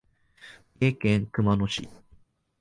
[0.79, 1.87] 三重県熊野市